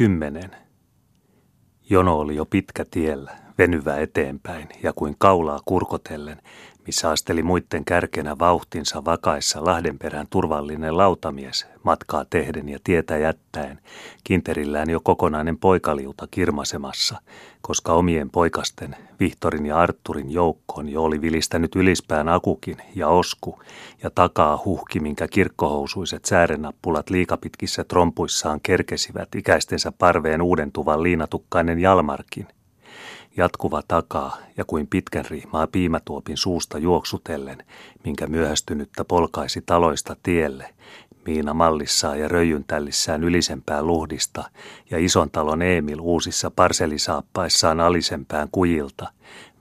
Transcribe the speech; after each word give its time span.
kymmenen. 0.00 0.50
Jono 1.90 2.18
oli 2.18 2.36
jo 2.36 2.46
pitkä 2.46 2.84
tiellä, 2.90 3.36
venyvä 3.60 3.96
eteenpäin 3.96 4.68
ja 4.82 4.92
kuin 4.92 5.14
kaulaa 5.18 5.60
kurkotellen, 5.64 6.42
missä 6.86 7.10
asteli 7.10 7.42
muitten 7.42 7.84
kärkenä 7.84 8.38
vauhtinsa 8.38 9.04
vakaissa 9.04 9.64
Lahdenperän 9.64 10.26
turvallinen 10.30 10.96
lautamies 10.96 11.66
matkaa 11.82 12.24
tehden 12.30 12.68
ja 12.68 12.78
tietä 12.84 13.16
jättäen, 13.16 13.78
kinterillään 14.24 14.90
jo 14.90 15.00
kokonainen 15.00 15.58
poikaliuta 15.58 16.28
kirmasemassa, 16.30 17.20
koska 17.60 17.92
omien 17.92 18.30
poikasten, 18.30 18.96
Vihtorin 19.20 19.66
ja 19.66 19.78
Arturin 19.78 20.30
joukkoon 20.30 20.88
jo 20.88 21.02
oli 21.02 21.20
vilistänyt 21.20 21.76
ylispään 21.76 22.28
akukin 22.28 22.76
ja 22.94 23.08
osku, 23.08 23.62
ja 24.02 24.10
takaa 24.10 24.62
huhki, 24.64 25.00
minkä 25.00 25.28
kirkkohousuiset 25.28 26.24
säärenappulat 26.24 27.10
liikapitkissä 27.10 27.84
trompuissaan 27.84 28.60
kerkesivät 28.62 29.28
ikäistensä 29.34 29.92
parveen 29.92 30.42
uudentuvan 30.42 31.02
liinatukkainen 31.02 31.78
Jalmarkin– 31.78 32.46
jatkuva 33.36 33.82
takaa 33.88 34.36
ja 34.56 34.64
kuin 34.64 34.86
pitkän 34.86 35.24
rihmaa 35.30 35.66
piimätuopin 35.66 36.36
suusta 36.36 36.78
juoksutellen, 36.78 37.64
minkä 38.04 38.26
myöhästynyttä 38.26 39.04
polkaisi 39.04 39.62
taloista 39.66 40.16
tielle, 40.22 40.74
Miina 41.26 41.54
mallissaan 41.54 42.20
ja 42.20 42.28
röijyntällissään 42.28 43.24
ylisempää 43.24 43.82
luhdista 43.82 44.44
ja 44.90 44.98
ison 44.98 45.30
talon 45.30 45.62
Emil 45.62 46.00
uusissa 46.00 46.50
parselisaappaissaan 46.50 47.80
alisempään 47.80 48.48
kujilta, 48.52 49.08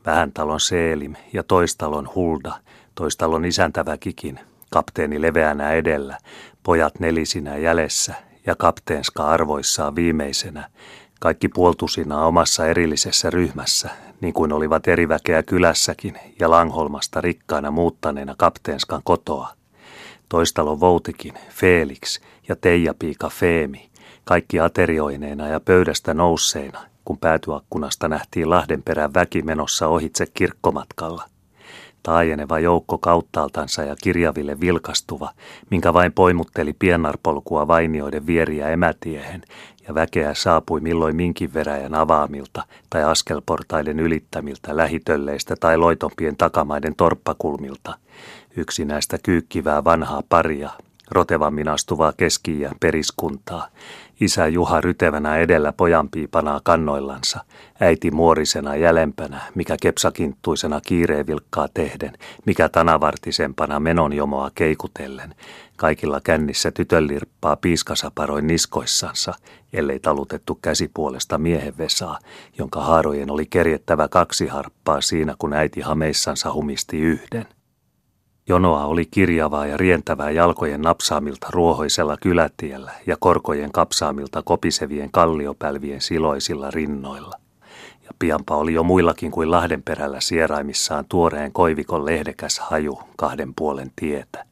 vähän 0.06 0.32
talon 0.32 0.60
Seelim 0.60 1.16
ja 1.34 1.44
toistalon 1.44 2.10
Hulda, 2.16 2.54
toistalon 2.96 3.46
isäntäväkikin, 3.46 4.40
kapteeni 4.70 5.22
leveänä 5.22 5.72
edellä, 5.72 6.18
pojat 6.64 7.00
nelisinä 7.00 7.58
jäljessä 7.58 8.16
ja 8.46 8.56
kapteenska 8.56 9.28
arvoissaan 9.28 9.96
viimeisenä, 9.96 10.70
kaikki 11.20 11.48
puoltusina 11.48 12.26
omassa 12.26 12.68
erillisessä 12.68 13.30
ryhmässä, 13.30 13.90
niin 14.22 14.34
kuin 14.34 14.54
olivat 14.54 14.88
eri 14.88 15.10
väkeä 15.10 15.44
kylässäkin 15.44 16.18
ja 16.40 16.50
Langholmasta 16.50 17.22
rikkaana 17.22 17.72
muuttaneena 17.72 18.36
kapteenskan 18.38 19.02
kotoa. 19.04 19.50
Toistalon 20.30 20.80
Voutikin, 20.80 21.34
Felix 21.50 22.20
ja 22.48 22.56
Teija-piika 22.56 23.30
Feemi, 23.30 23.90
kaikki 24.24 24.60
aterioineena 24.60 25.48
ja 25.48 25.60
pöydästä 25.60 26.14
nousseina, 26.14 26.80
kun 27.06 27.18
päätyakkunasta 27.18 28.08
nähtiin 28.08 28.50
Lahdenperän 28.50 29.14
väki 29.14 29.42
menossa 29.42 29.88
ohitse 29.88 30.26
kirkkomatkalla– 30.34 31.24
taajeneva 32.04 32.60
joukko 32.60 32.98
kauttaaltansa 32.98 33.84
ja 33.84 33.96
kirjaville 34.04 34.60
vilkastuva, 34.60 35.30
minkä 35.70 35.94
vain 35.94 36.12
poimutteli 36.12 36.74
piennarpolkua 36.80 37.68
vainioiden 37.68 38.28
vieriä 38.28 38.70
emätiehen, 38.70 39.42
ja 39.88 39.94
väkeä 39.96 40.34
saapui 40.34 40.80
milloin 40.80 41.16
minkin 41.16 41.54
veräjän 41.54 41.96
avaamilta 41.96 42.64
tai 42.90 43.04
askelportaiden 43.04 44.00
ylittämiltä 44.00 44.78
lähitölleistä 44.78 45.56
tai 45.60 45.78
loitompien 45.78 46.38
takamaiden 46.38 46.96
torppakulmilta. 46.96 47.98
Yksi 48.58 48.86
näistä 48.86 49.18
kyykkivää 49.24 49.84
vanhaa 49.84 50.24
paria, 50.30 50.70
rotevammin 51.12 51.68
astuvaa 51.68 52.14
keski 52.18 52.60
periskuntaa, 52.80 53.68
isä 54.20 54.48
Juha 54.48 54.82
rytevänä 54.82 55.38
edellä 55.38 55.74
pojanpiipanaa 55.74 56.62
kannoillansa, 56.64 57.40
äiti 57.80 58.12
muorisena 58.12 58.76
jälempänä, 58.76 59.42
mikä 59.56 59.78
kepsakinttuisena 59.82 60.82
kiireen 60.82 61.28
vilkkaa 61.28 61.68
tehden, 61.74 62.14
mikä 62.46 62.70
tanavartisempana 62.70 63.80
menonjomoa 63.80 64.52
keikutellen, 64.56 65.36
kaikilla 65.78 66.22
kännissä 66.22 66.72
tytönlirppaa 66.72 67.56
piiskasaparoin 67.56 68.48
niskoissansa, 68.48 69.34
ellei 69.74 70.00
talutettu 70.00 70.56
käsipuolesta 70.62 71.38
miehen 71.38 71.78
vesaa, 71.78 72.20
jonka 72.58 72.84
haarojen 72.84 73.32
oli 73.32 73.46
kerjettävä 73.46 74.08
kaksi 74.08 74.48
harppaa 74.48 75.02
siinä, 75.02 75.36
kun 75.40 75.54
äiti 75.54 75.82
hameissansa 75.82 76.54
humisti 76.54 76.98
yhden. 77.00 77.59
Jonoa 78.50 78.86
oli 78.86 79.06
kirjavaa 79.06 79.66
ja 79.66 79.78
rientävää 79.78 80.32
jalkojen 80.32 80.82
napsaamilta 80.82 81.48
ruohoisella 81.50 82.18
kylätiellä 82.18 82.92
ja 83.06 83.18
korkojen 83.20 83.72
kapsaamilta 83.72 84.44
kopisevien 84.44 85.12
kalliopälvien 85.12 86.02
siloisilla 86.02 86.72
rinnoilla. 86.72 87.40
Ja 88.04 88.10
pianpa 88.20 88.56
oli 88.56 88.74
jo 88.74 88.84
muillakin 88.84 89.32
kuin 89.32 89.52
Lahdenperällä 89.52 90.22
sieraimissaan 90.22 91.06
tuoreen 91.10 91.52
koivikon 91.52 92.06
lehdekäs 92.06 92.60
haju 92.60 93.00
kahden 93.18 93.54
puolen 93.56 93.92
tietä. 93.96 94.46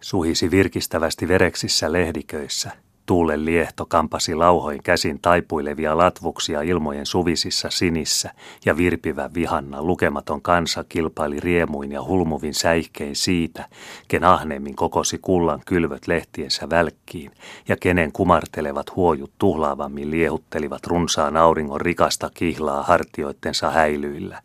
Suhisi 0.00 0.50
virkistävästi 0.50 1.28
vereksissä 1.28 1.92
lehdiköissä– 1.92 2.70
Tuulen 3.06 3.44
liehto 3.44 3.86
kampasi 3.86 4.34
lauhoin 4.34 4.82
käsin 4.82 5.20
taipuilevia 5.20 5.98
latvuksia 5.98 6.62
ilmojen 6.62 7.06
suvisissa 7.06 7.70
sinissä, 7.70 8.30
ja 8.64 8.76
virpivä 8.76 9.30
vihanna 9.34 9.82
lukematon 9.82 10.42
kansa 10.42 10.84
kilpaili 10.88 11.40
riemuin 11.40 11.92
ja 11.92 12.02
hulmuvin 12.02 12.54
säihkein 12.54 13.16
siitä, 13.16 13.68
ken 14.08 14.24
ahneemmin 14.24 14.76
kokosi 14.76 15.18
kullan 15.18 15.62
kylvöt 15.66 16.06
lehtiensä 16.06 16.70
välkkiin, 16.70 17.30
ja 17.68 17.76
kenen 17.76 18.12
kumartelevat 18.12 18.96
huojut 18.96 19.32
tuhlaavammin 19.38 20.10
liehuttelivat 20.10 20.86
runsaan 20.86 21.36
auringon 21.36 21.80
rikasta 21.80 22.30
kihlaa 22.34 22.82
hartioittensa 22.82 23.70
häilyillä. 23.70 24.42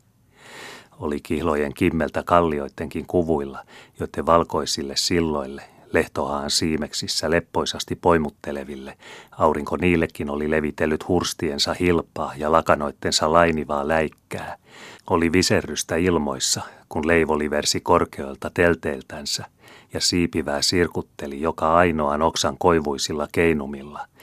Oli 1.00 1.20
kihlojen 1.24 1.74
kimmeltä 1.74 2.24
kallioittenkin 2.24 3.06
kuvuilla, 3.08 3.64
joiden 4.00 4.26
valkoisille 4.26 4.94
silloille 4.96 5.77
lehtohaan 5.94 6.50
siimeksissä 6.50 7.32
leppoisasti 7.32 7.96
poimutteleville. 7.96 8.98
Aurinko 9.32 9.78
niillekin 9.78 10.30
oli 10.30 10.50
levitellyt 10.50 11.08
hurstiensa 11.08 11.74
hilpaa 11.80 12.34
ja 12.38 12.52
lakanoittensa 12.52 13.34
lainivaa 13.34 13.88
läikkää. 13.88 14.58
Oli 15.10 15.32
viserrystä 15.32 15.96
ilmoissa, 15.96 16.62
kun 16.90 17.08
leivoli 17.08 17.50
versi 17.50 17.80
korkealta 17.80 18.52
telteiltänsä 18.54 19.46
ja 19.94 20.02
siipivää 20.02 20.62
sirkutteli 20.62 21.42
joka 21.42 21.76
ainoan 21.76 22.22
oksan 22.22 22.58
koivuisilla 22.58 23.28
keinumilla– 23.32 24.08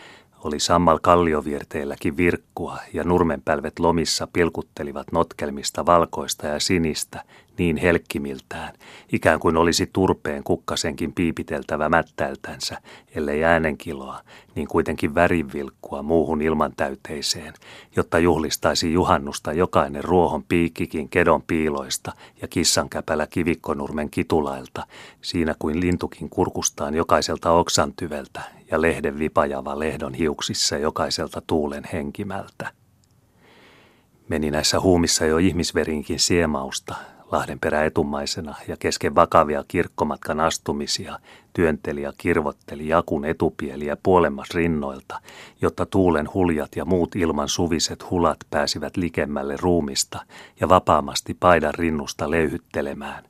oli 0.45 0.61
sammal 0.61 0.99
kalliovierteilläkin 1.03 2.17
virkkua 2.17 2.79
ja 2.93 3.05
nurmenpälvet 3.05 3.79
lomissa 3.79 4.29
pilkuttelivat 4.33 5.13
notkelmista 5.13 5.87
valkoista 5.87 6.47
ja 6.47 6.61
sinistä 6.61 7.25
niin 7.59 7.77
helkkimiltään, 7.77 8.73
ikään 9.13 9.41
kuin 9.41 9.57
olisi 9.57 9.87
turpeen 9.93 10.45
kukkasenkin 10.45 11.13
piipiteltävä 11.13 11.89
mättäiltänsä, 11.89 12.79
ellei 13.15 13.45
äänenkiloa, 13.45 14.21
niin 14.55 14.69
kuitenkin 14.69 15.15
värivilkkua 15.15 16.03
muuhun 16.03 16.43
ilmantäyteiseen, 16.43 17.55
jotta 17.97 18.19
juhlistaisi 18.19 18.93
juhannusta 18.93 19.53
jokainen 19.53 20.05
ruohon 20.05 20.43
piikkikin 20.43 21.09
kedon 21.09 21.43
piiloista 21.43 22.13
ja 22.43 22.49
kissankäpälä 22.49 23.27
kivikkonurmen 23.27 24.11
kitulailta, 24.11 24.87
siinä 25.23 25.55
kuin 25.59 25.81
lintukin 25.81 26.31
kurkustaan 26.31 26.95
jokaiselta 26.95 27.51
oksantyveltä 27.51 28.41
ja 28.71 28.83
lehden 28.83 29.19
vipajava 29.19 29.79
lehdon 29.79 30.15
hiuksissa 30.15 30.79
jokaiselta 30.79 31.43
tuulen 31.47 31.85
henkimältä. 31.93 32.73
Meni 34.29 34.51
näissä 34.51 34.81
huumissa 34.81 35.27
jo 35.27 35.39
ihmisverinkin 35.39 36.21
siemausta, 36.21 36.95
Lahdenperä 37.33 37.85
etumaisena 37.85 38.55
ja 38.69 38.77
kesken 38.77 39.15
vakavia 39.15 39.65
kirkkomatkan 39.69 40.41
astumisia 40.41 41.19
työnteli 41.53 42.03
ja 42.03 42.13
kirvotteli 42.19 42.89
jakun 42.89 43.25
etupieliä 43.25 43.97
puolemmas 44.03 44.51
rinnoilta, 44.55 45.21
jotta 45.61 45.87
tuulen 45.87 46.29
huljat 46.35 46.77
ja 46.77 46.85
muut 46.85 47.17
ilman 47.17 47.49
suviset 47.49 48.11
hulat 48.11 48.39
pääsivät 48.51 48.97
likemmälle 48.97 49.57
ruumista 49.61 50.21
ja 50.61 50.69
vapaamasti 50.69 51.37
paidan 51.41 51.75
rinnusta 51.75 52.31
löyhyttelemään. 52.31 53.25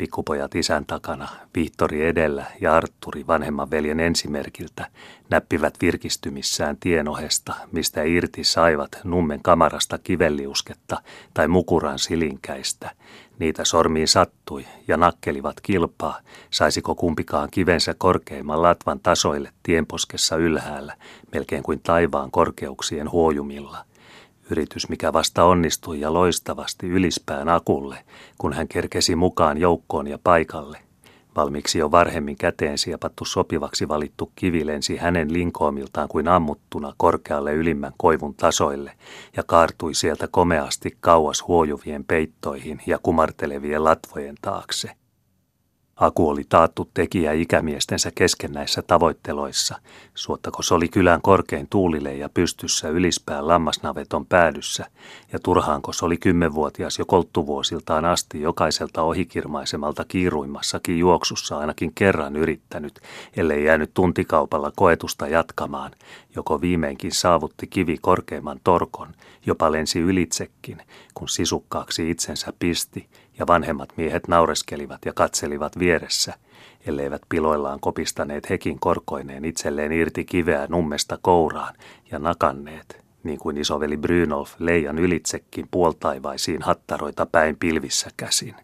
Pikkupojat 0.00 0.54
isän 0.54 0.86
takana, 0.86 1.28
Vihtori 1.54 2.06
edellä 2.06 2.46
ja 2.60 2.74
Arturi 2.74 3.26
vanhemman 3.26 3.70
veljen 3.70 4.00
ensimerkiltä 4.00 4.86
näppivät 5.30 5.74
virkistymissään 5.82 6.76
tienohesta, 6.76 7.54
mistä 7.72 8.02
irti 8.02 8.44
saivat 8.44 8.88
nummen 9.04 9.42
kamarasta 9.42 9.98
kivelliusketta 9.98 11.02
tai 11.34 11.48
mukuran 11.48 11.98
silinkäistä. 11.98 12.90
Niitä 13.38 13.64
sormiin 13.64 14.08
sattui 14.08 14.64
ja 14.88 14.96
nakkelivat 14.96 15.60
kilpaa, 15.60 16.20
saisiko 16.50 16.94
kumpikaan 16.94 17.48
kivensä 17.50 17.94
korkeimman 17.98 18.62
latvan 18.62 19.00
tasoille 19.00 19.52
tienposkessa 19.62 20.36
ylhäällä, 20.36 20.96
melkein 21.32 21.62
kuin 21.62 21.80
taivaan 21.82 22.30
korkeuksien 22.30 23.10
huojumilla. 23.10 23.89
Yritys, 24.50 24.88
mikä 24.88 25.12
vasta 25.12 25.44
onnistui 25.44 26.00
ja 26.00 26.14
loistavasti 26.14 26.86
ylispään 26.86 27.48
akulle, 27.48 28.04
kun 28.38 28.52
hän 28.52 28.68
kerkesi 28.68 29.16
mukaan 29.16 29.58
joukkoon 29.58 30.06
ja 30.06 30.18
paikalle. 30.24 30.78
Valmiiksi 31.36 31.78
jo 31.78 31.90
varhemmin 31.90 32.36
käteen 32.36 32.78
siepattu 32.78 33.24
sopivaksi 33.24 33.88
valittu 33.88 34.32
kivi 34.34 34.66
lensi 34.66 34.96
hänen 34.96 35.32
linkoomiltaan 35.32 36.08
kuin 36.08 36.28
ammuttuna 36.28 36.92
korkealle 36.96 37.54
ylimmän 37.54 37.92
koivun 37.96 38.34
tasoille 38.34 38.92
ja 39.36 39.42
kaartui 39.46 39.94
sieltä 39.94 40.28
komeasti 40.30 40.96
kauas 41.00 41.46
huojuvien 41.46 42.04
peittoihin 42.04 42.80
ja 42.86 42.98
kumartelevien 43.02 43.84
latvojen 43.84 44.36
taakse. 44.42 44.99
Aku 46.00 46.28
oli 46.28 46.44
taattu 46.48 46.90
tekijä 46.94 47.32
ikämiestensä 47.32 48.10
kesken 48.14 48.52
näissä 48.52 48.82
tavoitteloissa, 48.82 49.78
suottako 50.14 50.62
se 50.62 50.74
oli 50.74 50.88
kylän 50.88 51.22
korkein 51.22 51.66
tuulille 51.70 52.14
ja 52.14 52.28
pystyssä 52.28 52.88
ylispään 52.88 53.48
lammasnaveton 53.48 54.26
päädyssä, 54.26 54.86
ja 55.32 55.38
turhaanko 55.38 55.92
se 55.92 56.04
oli 56.04 56.16
kymmenvuotias 56.16 56.98
jo 56.98 57.06
kolttuvuosiltaan 57.06 58.04
asti 58.04 58.40
jokaiselta 58.40 59.02
ohikirmaisemalta 59.02 60.04
kiiruimmassakin 60.04 60.98
juoksussa 60.98 61.58
ainakin 61.58 61.92
kerran 61.94 62.36
yrittänyt, 62.36 63.00
ellei 63.36 63.64
jäänyt 63.64 63.90
tuntikaupalla 63.94 64.72
koetusta 64.76 65.28
jatkamaan, 65.28 65.90
joko 66.36 66.60
viimeinkin 66.60 67.12
saavutti 67.12 67.66
kivi 67.66 67.98
korkeimman 68.00 68.60
torkon, 68.64 69.14
jopa 69.46 69.72
lensi 69.72 69.98
ylitsekin, 69.98 70.82
kun 71.14 71.28
sisukkaaksi 71.28 72.10
itsensä 72.10 72.52
pisti, 72.58 73.08
ja 73.40 73.46
vanhemmat 73.46 73.92
miehet 73.96 74.28
naureskelivat 74.28 75.04
ja 75.04 75.12
katselivat 75.12 75.78
vieressä, 75.78 76.34
elleivät 76.86 77.22
piloillaan 77.28 77.80
kopistaneet 77.80 78.50
hekin 78.50 78.80
korkoineen 78.80 79.44
itselleen 79.44 79.92
irti 79.92 80.24
kiveä 80.24 80.66
nummesta 80.70 81.18
kouraan 81.22 81.74
ja 82.10 82.18
nakanneet, 82.18 83.04
niin 83.22 83.38
kuin 83.38 83.58
isoveli 83.58 83.96
Brynolf 83.96 84.54
leijan 84.58 84.98
ylitsekin 84.98 85.68
puoltaivaisiin 85.70 86.62
hattaroita 86.62 87.26
päin 87.26 87.56
pilvissä 87.56 88.10
käsin. 88.16 88.54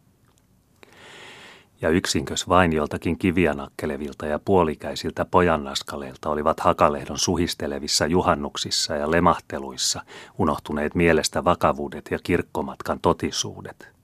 Ja 1.81 1.89
yksinkös 1.89 2.49
vain 2.49 2.73
joltakin 2.73 3.19
kiviä 3.19 3.55
nakkelevilta 3.55 4.27
ja 4.27 4.39
puolikäisiltä 4.39 5.25
pojannaskaleilta 5.25 6.31
olivat 6.31 6.61
hakalehdon 6.61 7.19
suhistelevissa 7.19 8.07
juhannuksissa 8.07 8.95
ja 8.95 9.11
lemahteluissa 9.11 10.03
unohtuneet 10.39 10.95
mielestä 10.95 11.45
vakavuudet 11.45 12.09
ja 12.11 12.19
kirkkomatkan 12.23 12.99
totisuudet– 13.01 13.89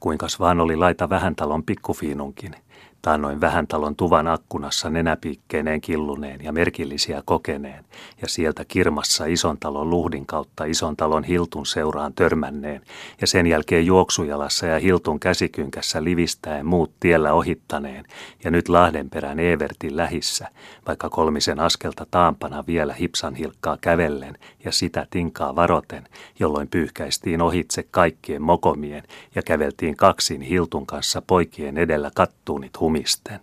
Kuinkas 0.00 0.40
vaan 0.40 0.60
oli 0.60 0.76
laita 0.76 1.08
vähän 1.08 1.36
talon 1.36 1.64
pikkufiinunkin, 1.64 2.54
taannoin 3.02 3.40
vähän 3.40 3.66
talon 3.66 3.96
tuvan 3.96 4.26
akkunassa 4.26 4.90
nenäpiikkeineen 4.90 5.80
killuneen 5.80 6.44
ja 6.44 6.52
merkillisiä 6.52 7.22
kokeneen, 7.24 7.84
ja 8.22 8.28
sieltä 8.28 8.64
kirmassa 8.64 9.26
ison 9.26 9.58
talon 9.60 9.90
luhdin 9.90 10.26
kautta 10.26 10.64
ison 10.64 10.96
talon 10.96 11.24
Hiltun 11.24 11.66
seuraan 11.66 12.14
törmänneen, 12.14 12.82
ja 13.20 13.26
sen 13.26 13.46
jälkeen 13.46 13.86
juoksujalassa 13.86 14.66
ja 14.66 14.78
Hiltun 14.78 15.20
käsikynkässä 15.20 16.04
livistäen 16.04 16.66
muut 16.66 16.92
tiellä 17.00 17.32
ohittaneen, 17.32 18.04
ja 18.44 18.50
nyt 18.50 18.68
Lahdenperän 18.68 19.40
Evertin 19.40 19.96
lähissä, 19.96 20.48
vaikka 20.86 21.08
kolmisen 21.08 21.60
askelta 21.60 22.06
taampana 22.10 22.64
vielä 22.66 22.94
hipsan 22.94 23.34
hilkkaa 23.34 23.76
kävellen 23.80 24.38
ja 24.64 24.72
sitä 24.72 25.06
tinkaa 25.10 25.56
varoten, 25.56 26.08
jolloin 26.38 26.68
pyyhkäistiin 26.68 27.42
ohitse 27.42 27.86
kaikkien 27.90 28.42
mokomien 28.42 29.02
ja 29.34 29.42
käveltiin 29.42 29.96
kaksin 29.96 30.40
Hiltun 30.40 30.86
kanssa 30.86 31.22
poikien 31.22 31.78
edellä 31.78 32.10
kattuunit 32.14 32.76
humisten. 32.88 33.40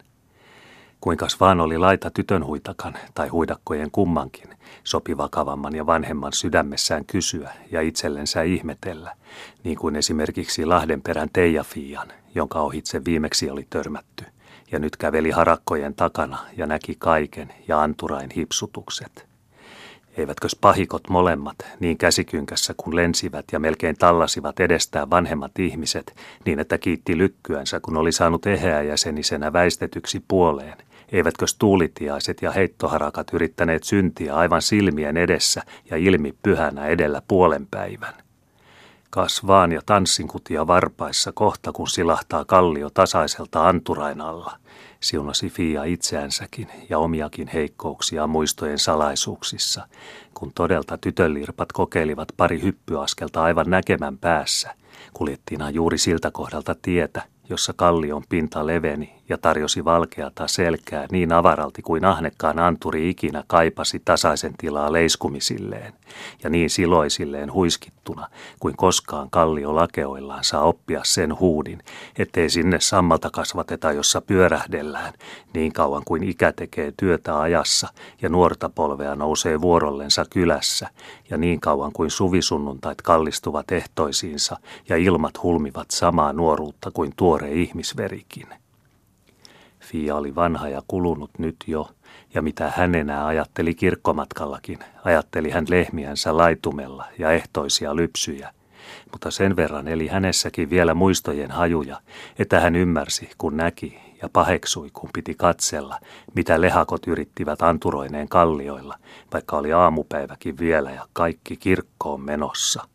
Kuinkas 1.01 1.39
vaan 1.39 1.61
oli 1.61 1.77
laita 1.77 2.11
tytön 2.11 2.45
huitakan 2.45 2.97
tai 3.13 3.27
huidakkojen 3.27 3.91
kummankin, 3.91 4.49
sopi 4.83 5.17
vakavamman 5.17 5.75
ja 5.75 5.85
vanhemman 5.85 6.33
sydämessään 6.33 7.05
kysyä 7.05 7.53
ja 7.71 7.81
itsellensä 7.81 8.41
ihmetellä, 8.41 9.15
niin 9.63 9.77
kuin 9.77 9.95
esimerkiksi 9.95 10.65
Lahdenperän 10.65 11.29
Teija 11.33 11.63
Fian, 11.63 12.07
jonka 12.35 12.59
ohitse 12.59 13.05
viimeksi 13.05 13.49
oli 13.49 13.67
törmätty, 13.69 14.25
ja 14.71 14.79
nyt 14.79 14.97
käveli 14.97 15.31
harakkojen 15.31 15.95
takana 15.95 16.37
ja 16.57 16.67
näki 16.67 16.95
kaiken 16.99 17.53
ja 17.67 17.81
anturain 17.81 18.29
hipsutukset. 18.35 19.34
Eivätkö 20.17 20.47
pahikot 20.61 21.09
molemmat, 21.09 21.55
niin 21.79 21.97
käsikynkässä 21.97 22.73
kun 22.77 22.95
lensivät 22.95 23.45
ja 23.51 23.59
melkein 23.59 23.95
tallasivat 23.97 24.59
edestään 24.59 25.09
vanhemmat 25.09 25.59
ihmiset, 25.59 26.15
niin 26.45 26.59
että 26.59 26.77
kiitti 26.77 27.17
lykkyänsä, 27.17 27.79
kun 27.79 27.97
oli 27.97 28.11
saanut 28.11 28.45
eheä 28.45 28.81
jäsenisenä 28.81 29.53
väistetyksi 29.53 30.23
puoleen, 30.27 30.77
eivätkö 31.11 31.45
tuulitiaiset 31.59 32.41
ja 32.41 32.51
heittoharakat 32.51 33.27
yrittäneet 33.33 33.83
syntiä 33.83 34.35
aivan 34.35 34.61
silmien 34.61 35.17
edessä 35.17 35.61
ja 35.89 35.97
ilmi 35.97 36.33
pyhänä 36.43 36.85
edellä 36.85 37.21
puolen 37.27 37.67
päivän? 37.71 38.13
Kasvaan 39.09 39.71
ja 39.71 39.81
tanssinkutia 39.85 40.67
varpaissa 40.67 41.31
kohta, 41.31 41.71
kun 41.71 41.87
silahtaa 41.87 42.45
kallio 42.45 42.89
tasaiselta 42.89 43.67
anturain 43.67 44.21
alla– 44.21 44.57
siunasi 44.99 45.49
Fia 45.49 45.83
itseänsäkin 45.83 46.67
ja 46.89 46.99
omiakin 46.99 47.47
heikkouksia 47.47 48.27
muistojen 48.27 48.79
salaisuuksissa, 48.79 49.87
kun 50.33 50.51
todelta 50.55 50.97
tytönlirpat 50.97 51.71
kokeilivat 51.71 52.27
pari 52.37 52.61
hyppyaskelta 52.61 53.43
aivan 53.43 53.69
näkemän 53.69 54.17
päässä. 54.17 54.75
Kuljettiinhan 55.13 55.73
juuri 55.73 55.97
siltä 55.97 56.31
kohdalta 56.31 56.75
tietä, 56.81 57.21
jossa 57.49 57.73
kallion 57.73 58.23
pinta 58.29 58.67
leveni 58.67 59.15
ja 59.29 59.37
tarjosi 59.37 59.85
valkeata 59.85 60.47
selkää 60.47 61.07
niin 61.11 61.33
avaralti 61.33 61.81
kuin 61.81 62.05
ahnekkaan 62.05 62.59
anturi 62.59 63.09
ikinä 63.09 63.43
kaipasi 63.47 64.01
tasaisen 64.05 64.53
tilaa 64.57 64.93
leiskumisilleen, 64.93 65.93
ja 66.43 66.49
niin 66.49 66.69
siloisilleen 66.69 67.53
huiskittuna 67.53 68.27
kuin 68.59 68.77
koskaan 68.77 69.29
kallio 69.29 69.75
lakeoillaan 69.75 70.43
saa 70.43 70.61
oppia 70.61 71.01
sen 71.03 71.39
huudin, 71.39 71.79
ettei 72.17 72.49
sinne 72.49 72.79
sammalta 72.79 73.29
kasvateta, 73.29 73.91
jossa 73.91 74.21
pyörähdellään, 74.21 75.13
niin 75.53 75.73
kauan 75.73 76.03
kuin 76.05 76.23
ikä 76.23 76.51
tekee 76.51 76.93
työtä 76.97 77.39
ajassa 77.39 77.87
ja 78.21 78.29
nuorta 78.29 78.69
polvea 78.69 79.15
nousee 79.15 79.61
vuorollensa 79.61 80.25
kylässä, 80.29 80.89
ja 81.29 81.37
niin 81.37 81.59
kauan 81.59 81.91
kuin 81.91 82.11
suvisunnuntait 82.11 83.01
kallistuvat 83.01 83.71
ehtoisiinsa 83.71 84.57
ja 84.89 84.97
ilmat 84.97 85.43
hulmivat 85.43 85.91
samaa 85.91 86.33
nuoruutta 86.33 86.91
kuin 86.91 87.13
tuore 87.15 87.51
ihmisverikin. 87.51 88.64
Fia 89.85 90.15
oli 90.15 90.35
vanha 90.35 90.69
ja 90.69 90.81
kulunut 90.87 91.31
nyt 91.37 91.55
jo, 91.67 91.89
ja 92.33 92.41
mitä 92.41 92.71
hän 92.75 92.95
enää 92.95 93.25
ajatteli 93.25 93.73
kirkkomatkallakin, 93.73 94.79
ajatteli 95.03 95.49
hän 95.49 95.65
lehmiänsä 95.69 96.37
laitumella 96.37 97.05
ja 97.19 97.31
ehtoisia 97.31 97.95
lypsyjä. 97.95 98.53
Mutta 99.11 99.31
sen 99.31 99.55
verran 99.55 99.87
eli 99.87 100.07
hänessäkin 100.07 100.69
vielä 100.69 100.93
muistojen 100.93 101.51
hajuja, 101.51 102.01
että 102.39 102.59
hän 102.59 102.75
ymmärsi, 102.75 103.29
kun 103.37 103.57
näki 103.57 103.97
ja 104.21 104.29
paheksui, 104.29 104.89
kun 104.93 105.09
piti 105.13 105.35
katsella, 105.35 105.99
mitä 106.35 106.61
lehakot 106.61 107.07
yrittivät 107.07 107.61
anturoineen 107.61 108.29
kallioilla, 108.29 108.97
vaikka 109.33 109.57
oli 109.57 109.73
aamupäiväkin 109.73 110.57
vielä 110.57 110.91
ja 110.91 111.07
kaikki 111.13 111.57
kirkkoon 111.57 112.21
menossa. 112.21 112.87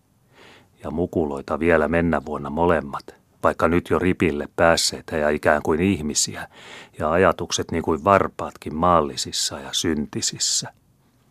Ja 0.84 0.90
mukuloita 0.90 1.58
vielä 1.58 1.88
mennä 1.88 2.24
vuonna 2.24 2.50
molemmat– 2.50 3.14
vaikka 3.42 3.68
nyt 3.68 3.90
jo 3.90 3.98
ripille 3.98 4.48
päässeitä 4.56 5.16
ja 5.16 5.28
ikään 5.28 5.62
kuin 5.62 5.80
ihmisiä, 5.80 6.48
ja 6.98 7.10
ajatukset 7.10 7.70
niin 7.70 7.82
kuin 7.82 8.04
varpaatkin 8.04 8.74
maallisissa 8.74 9.58
ja 9.58 9.68
syntisissä. 9.72 10.72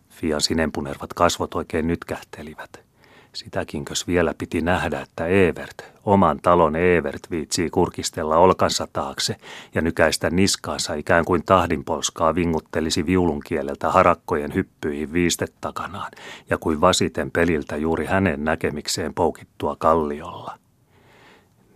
Fian 0.09 0.41
sinenpunervat 0.41 1.13
kasvot 1.13 1.55
oikein 1.55 1.87
nytkähtelivät. 1.87 2.89
Sitäkinkös 3.33 4.07
vielä 4.07 4.33
piti 4.37 4.61
nähdä, 4.61 5.01
että 5.01 5.27
Evert, 5.27 5.83
oman 6.05 6.39
talon 6.41 6.75
Evert 6.75 7.31
viitsii 7.31 7.69
kurkistella 7.69 8.37
olkansa 8.37 8.87
taakse 8.93 9.35
ja 9.75 9.81
nykäistä 9.81 10.29
niskaansa 10.29 10.93
ikään 10.93 11.25
kuin 11.25 11.43
tahdinpolskaa 11.45 12.35
vinguttelisi 12.35 13.05
viulun 13.05 13.39
kieleltä 13.45 13.91
harakkojen 13.91 14.53
hyppyihin 14.53 15.13
viistet 15.13 15.53
takanaan 15.61 16.11
ja 16.49 16.57
kuin 16.57 16.81
vasiten 16.81 17.31
peliltä 17.31 17.77
juuri 17.77 18.05
hänen 18.05 18.43
näkemikseen 18.43 19.13
poukittua 19.13 19.75
kalliolla. 19.79 20.59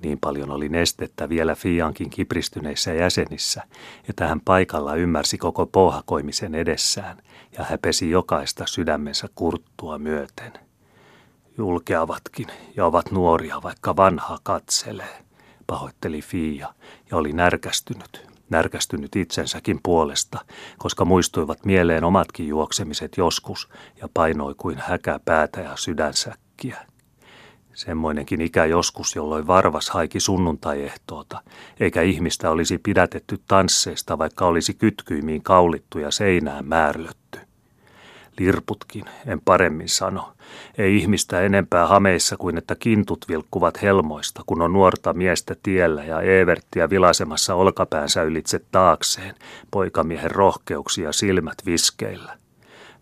Niin 0.04 0.20
paljon 0.20 0.52
oli 0.52 0.70
nestettä 0.70 1.30
vielä 1.30 1.56
Fiankin 1.56 2.10
kipristyneissä 2.10 2.94
jäsenissä, 2.94 3.64
että 4.10 4.28
hän 4.28 4.42
paikalla 4.42 4.96
ymmärsi 4.96 5.38
koko 5.38 5.66
pohjakoimisen 5.66 6.56
edessään 6.56 7.18
ja 7.58 7.64
häpesi 7.64 8.10
jokaista 8.10 8.66
sydämensä 8.68 9.30
kurttua 9.36 9.98
myöten. 9.98 10.54
Julkeavatkin 11.58 12.48
ja 12.76 12.86
ovat 12.86 13.12
nuoria, 13.12 13.64
vaikka 13.64 13.96
vanha 13.96 14.38
katselee, 14.44 15.24
pahoitteli 15.68 16.22
Fia 16.22 16.74
ja 17.12 17.18
oli 17.18 17.34
närkästynyt, 17.34 18.28
närkästynyt 18.50 19.16
itsensäkin 19.16 19.80
puolesta, 19.84 20.40
koska 20.78 21.06
muistuivat 21.06 21.66
mieleen 21.66 22.04
omatkin 22.04 22.48
juoksemiset 22.48 23.18
joskus 23.18 23.70
ja 24.02 24.10
painoi 24.14 24.56
kuin 24.58 24.78
häkä 24.78 25.20
päätä 25.26 25.62
ja 25.62 25.76
sydänsäkkiä. 25.76 26.93
Semmoinenkin 27.74 28.42
ikä 28.42 28.65
joskus, 28.65 29.15
jolloin 29.15 29.48
varvas 29.48 29.89
haiki 29.89 30.20
sunnuntai-ehtoota, 30.20 31.42
eikä 31.80 32.01
ihmistä 32.01 32.50
olisi 32.50 32.77
pidätetty 32.77 33.39
tansseista, 33.48 34.18
vaikka 34.18 34.46
olisi 34.46 34.74
kytkyimiin 34.74 35.44
kaulittu 35.44 36.00
ja 36.00 36.12
seinään 36.12 36.65
määrlötty. 36.65 37.39
Lirputkin, 38.39 39.06
en 39.25 39.42
paremmin 39.46 39.89
sano. 39.89 40.34
Ei 40.77 40.98
ihmistä 40.98 41.42
enempää 41.42 41.88
hameissa 41.88 42.38
kuin 42.38 42.58
että 42.58 42.75
kintut 42.75 43.25
vilkkuvat 43.30 43.82
helmoista, 43.82 44.42
kun 44.46 44.62
on 44.62 44.74
nuorta 44.74 45.13
miestä 45.13 45.56
tiellä 45.63 46.03
ja 46.03 46.22
Everttiä 46.22 46.89
vilasemassa 46.89 47.56
olkapäänsä 47.56 48.24
ylitse 48.24 48.62
taakseen, 48.72 49.36
poikamiehen 49.72 50.32
rohkeuksia 50.32 51.12
silmät 51.12 51.58
viskeillä. 51.65 52.43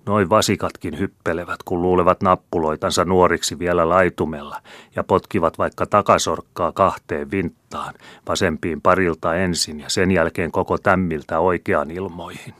Noin 0.05 0.29
vasikatkin 0.29 0.99
hyppelevät, 0.99 1.63
kun 1.65 1.81
luulevat 1.81 2.21
nappuloitansa 2.21 3.05
nuoriksi 3.05 3.59
vielä 3.59 3.89
laitumella 3.89 4.61
ja 4.95 5.03
potkivat 5.03 5.57
vaikka 5.57 5.85
takasorkkaa 5.85 6.71
kahteen 6.71 7.31
vinttaan, 7.31 7.93
vasempiin 8.29 8.81
parilta 8.81 9.35
ensin 9.35 9.79
ja 9.79 9.89
sen 9.89 10.11
jälkeen 10.11 10.51
koko 10.51 10.77
tämmiltä 10.77 11.39
oikean 11.39 11.91
ilmoihin. 11.91 12.53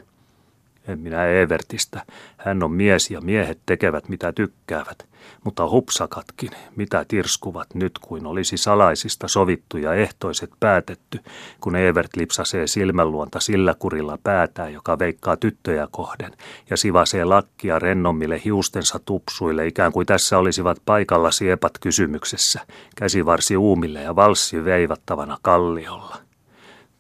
En 0.88 1.00
minä 1.00 1.26
Evertistä. 1.26 2.02
Hän 2.38 2.64
on 2.64 2.72
mies 2.72 3.12
ja 3.12 3.22
miehet 3.22 3.60
tekevät 3.66 4.10
mitä 4.10 4.34
tykkäävät. 4.34 5.12
Mutta 5.44 5.70
hupsakatkin, 5.70 6.50
mitä 6.76 7.06
tirskuvat 7.08 7.68
nyt 7.74 8.00
kuin 8.02 8.26
olisi 8.26 8.58
salaisista 8.58 9.28
sovittu 9.28 9.78
ja 9.78 9.94
ehtoiset 9.94 10.52
päätetty, 10.60 11.20
kun 11.62 11.76
Evert 11.76 12.16
lipsasee 12.16 12.68
silmänluonta 12.68 13.40
sillä 13.40 13.76
kurilla 13.80 14.18
päätään, 14.24 14.74
joka 14.74 15.00
veikkaa 15.00 15.38
tyttöjä 15.38 15.88
kohden, 15.92 16.32
ja 16.70 16.78
sivasee 16.78 17.26
lakkia 17.26 17.80
rennommille 17.80 18.42
hiustensa 18.46 19.00
tupsuille, 19.06 19.68
ikään 19.68 19.92
kuin 19.92 20.06
tässä 20.06 20.38
olisivat 20.38 20.78
paikalla 20.86 21.32
siepat 21.32 21.74
kysymyksessä, 21.82 22.60
käsivarsi 22.96 23.58
uumille 23.58 24.02
ja 24.02 24.16
valssi 24.16 24.66
veivattavana 24.66 25.38
kalliolla. 25.42 26.31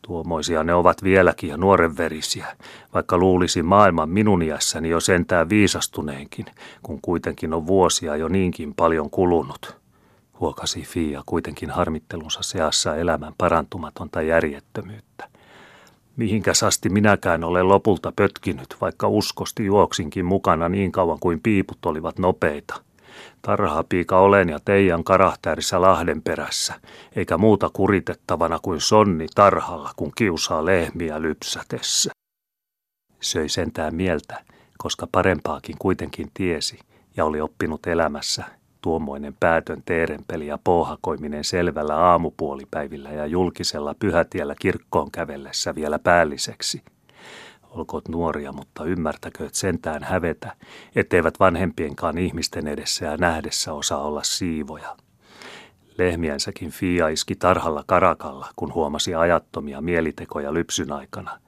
Tuomoisia 0.01 0.63
ne 0.63 0.74
ovat 0.74 1.03
vieläkin 1.03 1.50
ja 1.50 1.58
nuorenverisiä, 1.58 2.46
vaikka 2.93 3.17
luulisi 3.17 3.63
maailman 3.63 4.10
minun 4.10 4.41
iässäni 4.41 4.89
jo 4.89 5.00
sentään 5.00 5.50
viisastuneenkin, 5.50 6.46
kun 6.84 7.00
kuitenkin 7.01 7.53
on 7.53 7.67
vuosia 7.67 8.15
jo 8.15 8.27
niinkin 8.27 8.74
paljon 8.75 9.10
kulunut. 9.10 9.75
Huokasi 10.39 10.81
Fia 10.81 11.24
kuitenkin 11.25 11.70
harmittelunsa 11.70 12.39
seassa 12.43 12.96
elämän 12.96 13.34
parantumatonta 13.38 14.22
järjettömyyttä. 14.22 15.27
Mihinkä 16.15 16.51
asti 16.67 16.89
minäkään 16.89 17.43
olen 17.43 17.67
lopulta 17.67 18.13
pötkinyt, 18.15 18.75
vaikka 18.81 19.08
uskosti 19.08 19.65
juoksinkin 19.65 20.25
mukana 20.25 20.70
niin 20.70 20.91
kauan 20.91 21.20
kuin 21.20 21.39
piiput 21.41 21.86
olivat 21.86 22.20
nopeita– 22.20 22.75
Tarhapiika 23.42 24.20
olen 24.20 24.50
ja 24.50 24.60
Teijan 24.66 25.04
karahtäärissä 25.04 25.82
Lahden 25.82 26.22
perässä, 26.22 26.74
eikä 27.16 27.38
muuta 27.38 27.70
kuritettavana 27.74 28.60
kuin 28.62 28.82
sonni 28.82 29.28
tarhalla, 29.36 29.92
kun 29.96 30.12
kiusaa 30.16 30.66
lehmiä 30.66 31.22
lypsätessä. 31.22 32.12
Söi 33.22 33.50
sentään 33.50 33.96
mieltä, 33.96 34.44
koska 34.78 35.08
parempaakin 35.12 35.76
kuitenkin 35.80 36.32
tiesi 36.34 36.80
ja 37.18 37.26
oli 37.26 37.42
oppinut 37.42 37.88
elämässä 37.88 38.44
tuommoinen 38.82 39.36
päätön 39.40 39.84
teerenpeli 39.86 40.48
ja 40.48 40.58
pohhakoiminen 40.64 41.44
selvällä 41.44 41.98
aamupuolipäivillä 41.98 43.10
ja 43.10 43.26
julkisella 43.26 43.96
pyhätiellä 44.00 44.56
kirkkoon 44.62 45.12
kävellessä 45.12 45.76
vielä 45.76 46.00
päälliseksi– 46.00 46.82
olkoot 47.72 48.08
nuoria, 48.08 48.51
mutta 48.51 48.86
ymmärtäkööt 48.86 49.56
sentään 49.56 50.04
hävetä, 50.04 50.56
etteivät 50.96 51.40
vanhempienkaan 51.40 52.18
ihmisten 52.18 52.68
edessä 52.68 53.06
ja 53.06 53.18
nähdessä 53.18 53.74
osaa 53.74 54.01
olla 54.01 54.24
siivoja. 54.24 54.96
Lehmiänsäkin 55.98 56.72
Fia 56.72 57.08
iski 57.08 57.36
tarhalla 57.36 57.84
karakalla, 57.88 58.48
kun 58.56 58.74
huomasi 58.74 59.16
ajattomia 59.16 59.82
mielitekoja 59.82 60.54
lypsyn 60.54 60.92
aikana. 60.92 61.40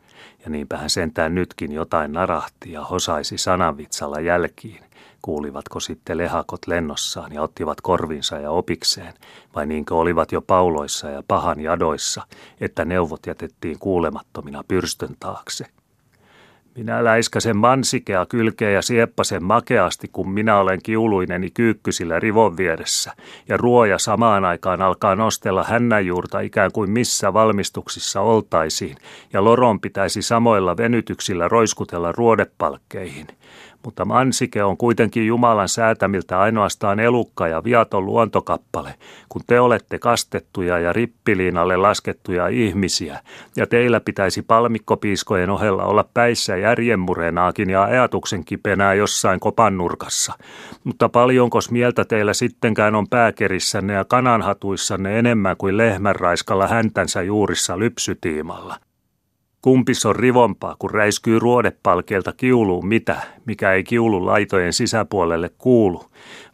Ja 0.44 0.50
niinpä 0.50 0.78
hän 0.78 0.90
sentään 0.90 1.36
nytkin 1.36 1.72
jotain 1.72 2.12
narahti 2.12 2.72
ja 2.72 2.84
hosaisi 2.84 3.38
sananvitsalla 3.38 4.20
jälkiin, 4.20 4.84
kuulivatko 5.22 5.80
sitten 5.80 6.18
lehakot 6.18 6.68
lennossaan 6.68 7.34
ja 7.34 7.42
ottivat 7.42 7.82
korvinsa 7.82 8.40
ja 8.40 8.52
opikseen, 8.52 9.14
vai 9.56 9.66
niinkö 9.66 9.96
olivat 9.96 10.32
jo 10.32 10.42
pauloissa 10.42 11.10
ja 11.10 11.24
pahan 11.28 11.60
jadoissa, 11.60 12.28
että 12.62 12.86
neuvot 12.86 13.26
jätettiin 13.26 13.80
kuulemattomina 13.80 14.64
pyrstön 14.68 15.16
taakse– 15.20 15.66
minä 16.76 17.04
läiskäsen 17.04 17.58
mansikea 17.58 18.26
kylkeä 18.26 18.70
ja 18.70 18.82
sieppasen 18.82 19.44
makeasti, 19.44 20.10
kun 20.14 20.30
minä 20.30 20.58
olen 20.58 20.80
kiuluineni 20.84 21.50
kyykkysillä 21.54 22.20
rivon 22.20 22.58
vieressä, 22.58 23.12
ja 23.50 23.58
ruoja 23.58 24.00
samaan 24.00 24.46
aikaan 24.46 24.82
alkaa 24.82 25.16
nostella 25.16 25.64
hännänjuurta 25.64 26.40
ikään 26.40 26.72
kuin 26.72 26.92
missä 26.92 27.34
valmistuksissa 27.34 28.22
oltaisiin, 28.22 28.98
ja 29.34 29.44
loron 29.44 29.80
pitäisi 29.80 30.22
samoilla 30.22 30.78
venytyksillä 30.78 31.48
roiskutella 31.48 32.12
ruodepalkkeihin– 32.12 33.28
mutta 33.84 34.06
mansike 34.06 34.64
on 34.64 34.78
kuitenkin 34.78 35.28
Jumalan 35.28 35.70
säätämiltä 35.70 36.40
ainoastaan 36.40 37.00
elukka 37.00 37.48
ja 37.48 37.64
viaton 37.64 38.06
luontokappale, 38.06 38.96
kun 39.30 39.42
te 39.48 39.60
olette 39.60 40.00
kastettuja 40.00 40.80
ja 40.80 40.94
rippiliinalle 40.94 41.78
laskettuja 41.78 42.48
ihmisiä, 42.48 43.20
ja 43.56 43.68
teillä 43.68 44.00
pitäisi 44.00 44.42
palmikkopiiskojen 44.42 45.50
ohella 45.50 45.84
olla 45.84 46.06
päissä 46.14 46.58
järjenmurenaakin 46.58 47.70
ja 47.70 47.84
ajatuksen 47.84 48.46
kipenää 48.46 48.94
jossain 48.94 49.40
kopannurkassa. 49.40 50.34
Mutta 50.84 51.10
paljonkos 51.10 51.72
mieltä 51.72 52.06
teillä 52.06 52.34
sittenkään 52.34 52.96
on 52.96 53.10
pääkerissänne 53.10 53.94
ja 53.94 54.06
kananhatuissanne 54.06 55.20
enemmän 55.20 55.58
kuin 55.58 55.78
lehmänraiskalla 55.78 56.68
häntänsä 56.68 57.22
juurissa 57.22 57.80
lypsytiimalla? 57.80 58.93
Kumpis 59.64 60.06
on 60.06 60.16
rivompaa, 60.16 60.76
kun 60.80 60.92
räiskyy 60.92 61.40
ruodepalkeelta 61.40 62.34
kiuluun 62.34 62.88
mitä, 62.88 63.22
mikä 63.46 63.74
ei 63.74 63.84
kiulun 63.84 64.26
laitojen 64.26 64.74
sisäpuolelle 64.74 65.50
kuulu, 65.58 66.06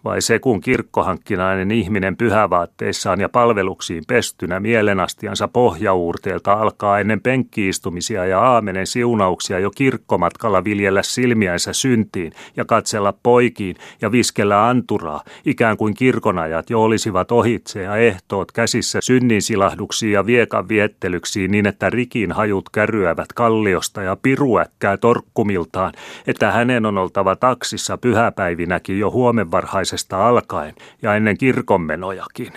vai 0.03 0.21
se 0.21 0.39
kun 0.39 0.61
kirkkohankkinainen 0.61 1.71
ihminen 1.71 2.17
pyhävaatteissaan 2.17 3.21
ja 3.21 3.29
palveluksiin 3.29 4.03
pestynä 4.07 4.59
mielenastiansa 4.59 5.47
pohjauurteelta 5.47 6.53
alkaa 6.53 6.99
ennen 6.99 7.21
penkkiistumisia 7.21 8.25
ja 8.25 8.39
aamenen 8.41 8.87
siunauksia 8.87 9.59
jo 9.59 9.71
kirkkomatkalla 9.71 10.63
viljellä 10.63 11.03
silmiänsä 11.03 11.73
syntiin 11.73 12.31
ja 12.57 12.65
katsella 12.65 13.13
poikiin 13.23 13.75
ja 14.01 14.11
viskellä 14.11 14.67
anturaa, 14.67 15.23
ikään 15.45 15.77
kuin 15.77 15.93
kirkonajat 15.93 16.69
jo 16.69 16.83
olisivat 16.83 17.31
ohitse 17.31 17.81
ja 17.81 17.95
ehtoot 17.95 18.51
käsissä 18.51 18.99
synnin 19.03 19.41
silahduksiin 19.41 20.13
ja 20.13 20.25
viekan 20.25 20.69
viettelyksiin 20.69 21.51
niin, 21.51 21.67
että 21.67 21.89
rikin 21.89 22.31
hajut 22.31 22.69
kärryävät 22.69 23.33
kalliosta 23.33 24.03
ja 24.03 24.17
piruäkkää 24.21 24.97
torkkumiltaan, 24.97 25.93
että 26.27 26.51
hänen 26.51 26.85
on 26.85 26.97
oltava 26.97 27.35
taksissa 27.35 27.97
pyhäpäivinäkin 27.97 28.99
jo 28.99 29.11
huomenvarhaisessa 29.11 29.88
aamuisesta 29.89 30.27
alkaen 30.27 30.75
ja 31.01 31.15
ennen 31.15 31.37
kirkonmenojakin. 31.37 32.53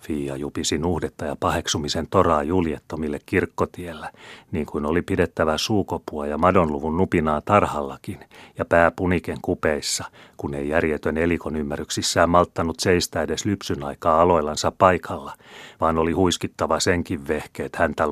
Fia 0.00 0.36
jupisi 0.36 0.78
nuhdetta 0.78 1.24
ja 1.24 1.36
paheksumisen 1.40 2.06
toraa 2.10 2.42
juljettomille 2.42 3.18
kirkkotiellä, 3.26 4.10
niin 4.52 4.66
kuin 4.66 4.86
oli 4.86 5.02
pidettävä 5.02 5.58
suukopua 5.58 6.26
ja 6.26 6.38
madonluvun 6.38 6.96
nupinaa 6.96 7.40
tarhallakin 7.40 8.20
ja 8.58 8.64
pää 8.64 8.90
puniken 8.90 9.38
kupeissa, 9.42 10.04
kun 10.36 10.54
ei 10.54 10.68
järjetön 10.68 11.16
elikon 11.18 11.56
ymmärryksissään 11.56 12.30
malttanut 12.30 12.80
seistä 12.80 13.22
edes 13.22 13.44
lypsyn 13.44 13.84
aikaa 13.84 14.20
aloillansa 14.20 14.72
paikalla, 14.78 15.32
vaan 15.80 15.98
oli 15.98 16.12
huiskittava 16.12 16.80
senkin 16.80 17.28
vehkeet 17.28 17.76
häntä 17.76 18.04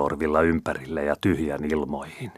ympärille 0.46 1.04
ja 1.04 1.16
tyhjän 1.20 1.64
ilmoihin. 1.64 2.32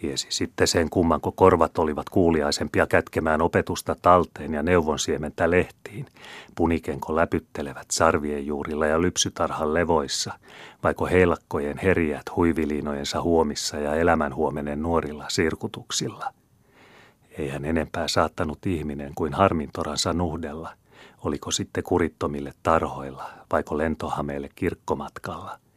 Tiesi. 0.00 0.26
Sitten 0.30 0.66
sen 0.66 0.90
kummanko 0.90 1.32
korvat 1.32 1.78
olivat 1.78 2.08
kuuliaisempia 2.10 2.86
kätkemään 2.86 3.42
opetusta 3.42 3.96
talteen 4.02 4.54
ja 4.54 4.62
neuvonsiementä 4.62 5.50
lehtiin, 5.50 6.06
punikenko 6.54 7.16
läpyttelevät 7.16 7.86
sarvien 7.90 8.46
juurilla 8.46 8.86
ja 8.86 9.00
lypsytarhan 9.00 9.74
levoissa, 9.74 10.32
vaiko 10.82 11.06
heilakkojen 11.06 11.78
herjät 11.78 12.36
huiviliinojensa 12.36 13.22
huomissa 13.22 13.76
ja 13.76 13.94
elämänhuomenen 13.94 14.82
nuorilla 14.82 15.24
sirkutuksilla. 15.28 16.32
Ei 17.38 17.48
hän 17.48 17.64
enempää 17.64 18.08
saattanut 18.08 18.66
ihminen 18.66 19.12
kuin 19.14 19.34
harmintoransa 19.34 20.12
nuhdella, 20.12 20.72
oliko 21.24 21.50
sitten 21.50 21.84
kurittomille 21.84 22.52
tarhoilla, 22.62 23.30
vaiko 23.52 23.78
lentohameille 23.78 24.48
kirkkomatkalla– 24.54 25.58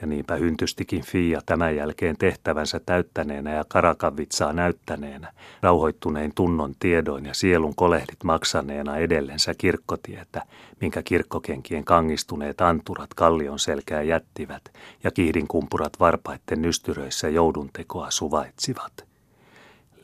ja 0.00 0.06
niinpä 0.06 0.36
hyntystikin 0.36 1.02
Fia 1.02 1.40
tämän 1.46 1.76
jälkeen 1.76 2.16
tehtävänsä 2.16 2.80
täyttäneenä 2.86 3.54
ja 3.54 3.64
karakavitsaa 3.68 4.52
näyttäneenä, 4.52 5.32
rauhoittunein 5.62 6.32
tunnon 6.34 6.74
tiedoin 6.80 7.26
ja 7.26 7.34
sielun 7.34 7.74
kolehdit 7.74 8.24
maksaneena 8.24 8.96
edellensä 8.96 9.54
kirkkotietä, 9.54 10.42
minkä 10.80 11.02
kirkkokenkien 11.02 11.84
kangistuneet 11.84 12.60
anturat 12.60 13.14
kallion 13.14 13.58
selkää 13.58 14.02
jättivät 14.02 14.62
ja 15.04 15.10
kihdinkumpurat 15.10 15.92
varpaitten 16.00 16.62
nystyröissä 16.62 17.28
jouduntekoa 17.28 18.10
suvaitsivat. 18.10 19.15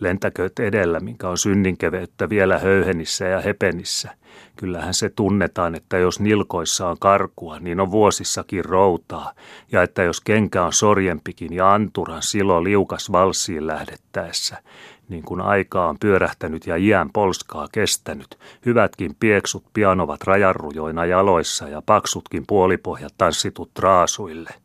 Lentäkööt 0.03 0.59
edellä, 0.59 1.01
minkä 1.01 1.29
on 1.29 1.39
synninkeveyttä 1.39 2.29
vielä 2.29 2.59
höyhenissä 2.59 3.25
ja 3.25 3.41
hepenissä. 3.41 4.11
Kyllähän 4.57 4.95
se 4.95 5.09
tunnetaan, 5.09 5.75
että 5.75 5.99
jos 5.99 6.21
nilkoissa 6.21 6.89
on 6.89 6.97
karkua, 7.01 7.59
niin 7.59 7.81
on 7.81 7.91
vuosissakin 7.91 8.65
routaa, 8.65 9.33
ja 9.73 9.83
että 9.83 10.03
jos 10.03 10.21
kenkä 10.21 10.65
on 10.65 10.73
sorjempikin 10.73 11.53
ja 11.53 11.75
anturan 11.75 12.23
silo 12.23 12.65
liukas 12.65 13.13
valssiin 13.13 13.67
lähdettäessä, 13.67 14.63
niin 15.09 15.23
kun 15.23 15.41
aika 15.41 15.89
on 15.89 15.97
pyörähtänyt 16.01 16.67
ja 16.67 16.77
iän 16.77 17.11
polskaa 17.13 17.69
kestänyt, 17.73 18.39
hyvätkin 18.67 19.17
pieksut 19.21 19.65
pianovat 19.73 20.23
rajarrujoina 20.23 21.07
jaloissa 21.07 21.69
ja 21.69 21.83
paksutkin 21.87 22.45
puolipohjat 22.47 23.15
tanssitut 23.19 23.71
raasuille– 23.79 24.51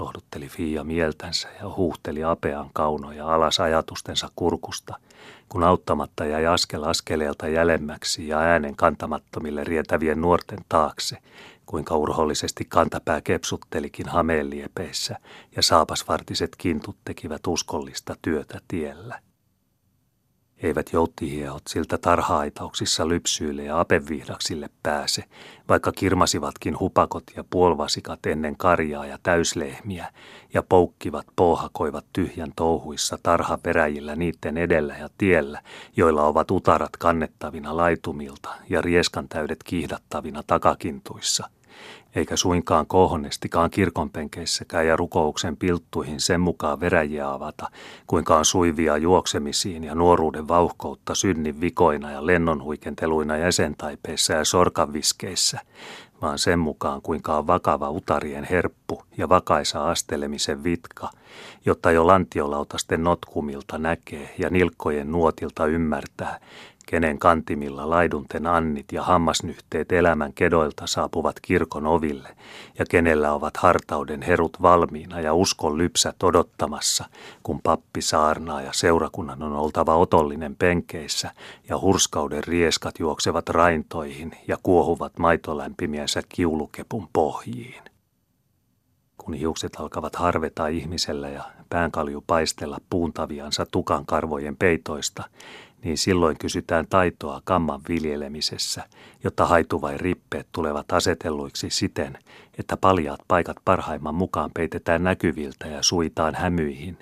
lohdutteli 0.00 0.48
Fia 0.48 0.84
mieltänsä 0.84 1.48
ja 1.60 1.68
huuhteli 1.68 2.24
apean 2.24 2.70
kaunoja 2.72 3.34
alas 3.34 3.60
ajatustensa 3.60 4.30
kurkusta, 4.36 4.94
kun 5.48 5.64
auttamatta 5.64 6.24
jäi 6.24 6.46
askel 6.46 6.84
askeleelta 6.84 7.48
jälemmäksi 7.48 8.28
ja 8.28 8.38
äänen 8.38 8.76
kantamattomille 8.76 9.64
rietävien 9.64 10.20
nuorten 10.20 10.58
taakse, 10.68 11.18
kuinka 11.66 11.96
urhollisesti 11.96 12.64
kantapää 12.64 13.20
kepsuttelikin 13.20 14.08
hameeliepeissä 14.08 15.16
ja 15.56 15.62
saapasvartiset 15.62 16.50
kintut 16.58 16.96
tekivät 17.04 17.46
uskollista 17.46 18.16
työtä 18.22 18.60
tiellä. 18.68 19.18
Eivät 20.62 20.92
jouttihiehot 20.92 21.62
siltä 21.68 21.98
tarhaaitauksissa 21.98 23.08
lypsyille 23.08 23.64
ja 23.64 23.80
apevihdaksille 23.80 24.70
pääse, 24.82 25.24
vaikka 25.68 25.92
kirmasivatkin 25.92 26.78
hupakot 26.80 27.24
ja 27.36 27.44
puolvasikat 27.50 28.26
ennen 28.26 28.56
karjaa 28.56 29.06
ja 29.06 29.18
täyslehmiä 29.22 30.06
ja 30.54 30.62
poukkivat 30.62 31.26
pouhakoivat 31.36 32.04
tyhjän 32.12 32.52
touhuissa 32.56 33.18
tarhaperäjillä 33.22 34.16
niiden 34.16 34.58
edellä 34.58 34.96
ja 34.96 35.08
tiellä, 35.18 35.62
joilla 35.96 36.22
ovat 36.22 36.50
utarat 36.50 36.96
kannettavina 36.96 37.76
laitumilta 37.76 38.48
ja 38.68 38.80
rieskan 38.82 39.28
täydet 39.28 39.62
kiihdattavina 39.62 40.42
takakintuissa– 40.46 41.48
eikä 42.14 42.36
suinkaan 42.36 42.86
kohonnestikaan 42.86 43.70
kirkonpenkeissäkään 43.70 44.86
ja 44.86 44.96
rukouksen 44.96 45.56
pilttuihin 45.56 46.20
sen 46.20 46.40
mukaan 46.40 46.80
veräjiä 46.80 47.32
avata, 47.32 47.70
kuinkaan 48.06 48.44
suivia 48.44 48.96
juoksemisiin 48.96 49.84
ja 49.84 49.94
nuoruuden 49.94 50.48
vauhkoutta 50.48 51.14
synnin 51.14 51.60
vikoina 51.60 52.10
ja 52.10 52.26
lennonhuikenteluina 52.26 53.36
jäsentaipeissa 53.36 54.32
ja 54.32 54.44
sorkaviskeissä, 54.44 55.60
vaan 56.22 56.38
sen 56.38 56.58
mukaan 56.58 57.02
kuinka 57.02 57.38
on 57.38 57.46
vakava 57.46 57.90
utarien 57.90 58.44
herppu 58.44 59.02
ja 59.16 59.28
vakaisa 59.28 59.90
astelemisen 59.90 60.64
vitka, 60.64 61.10
jotta 61.66 61.90
jo 61.90 62.06
lantiolautasten 62.06 63.04
notkumilta 63.04 63.78
näkee 63.78 64.34
ja 64.38 64.50
nilkkojen 64.50 65.12
nuotilta 65.12 65.66
ymmärtää, 65.66 66.40
kenen 66.86 67.18
kantimilla 67.18 67.90
laidunten 67.90 68.46
annit 68.46 68.92
ja 68.92 69.02
hammasnyhteet 69.02 69.92
elämän 69.92 70.32
kedoilta 70.32 70.86
saapuvat 70.86 71.40
kirkon 71.40 71.86
oville, 71.86 72.36
ja 72.78 72.84
kenellä 72.90 73.32
ovat 73.32 73.56
hartauden 73.56 74.22
herut 74.22 74.62
valmiina 74.62 75.20
ja 75.20 75.34
uskon 75.34 75.78
lypsät 75.78 76.22
odottamassa, 76.22 77.04
kun 77.42 77.60
pappi 77.62 78.02
saarnaa 78.02 78.62
ja 78.62 78.72
seurakunnan 78.72 79.42
on 79.42 79.52
oltava 79.52 79.96
otollinen 79.96 80.56
penkeissä, 80.56 81.30
ja 81.68 81.80
hurskauden 81.80 82.44
rieskat 82.44 82.98
juoksevat 82.98 83.48
raintoihin 83.48 84.32
ja 84.48 84.56
kuohuvat 84.62 85.18
maitolämpimiensä 85.18 86.22
kiulukepun 86.28 87.08
pohjiin. 87.12 87.82
Kun 89.16 89.34
hiukset 89.34 89.76
alkavat 89.76 90.16
harveta 90.16 90.66
ihmisellä 90.66 91.28
ja 91.28 91.42
päänkalju 91.70 92.24
paistella 92.26 92.78
puuntaviansa 92.90 93.66
tukan 93.72 94.06
karvojen 94.06 94.56
peitoista, 94.56 95.24
niin 95.84 95.98
silloin 95.98 96.38
kysytään 96.38 96.86
taitoa 96.90 97.40
kamman 97.44 97.80
viljelemisessä, 97.88 98.84
jotta 99.24 99.46
haituvain 99.46 100.00
rippeet 100.00 100.48
tulevat 100.52 100.92
asetelluiksi 100.92 101.70
siten, 101.70 102.18
että 102.58 102.76
paljaat 102.76 103.20
paikat 103.28 103.56
parhaimman 103.64 104.14
mukaan 104.14 104.50
peitetään 104.54 105.04
näkyviltä 105.04 105.66
ja 105.68 105.82
suitaan 105.82 106.34
hämyihin. 106.34 106.98